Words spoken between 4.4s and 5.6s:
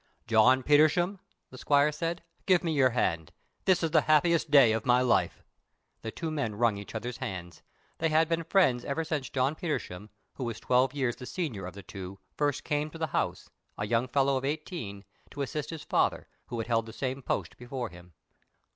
day of my life!"